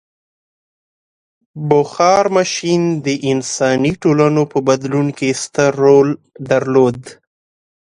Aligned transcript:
•بخار 1.69 2.25
ماشین 2.37 2.81
د 3.05 3.07
انساني 3.31 3.91
ټولنو 4.01 4.41
په 4.51 4.57
بدلون 4.67 5.07
کې 5.17 5.29
ستر 5.43 5.71
رول 5.83 6.09
درلود. 6.49 6.99